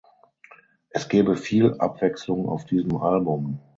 [0.89, 3.59] Es gebe viel Abwechslung auf diesem Album.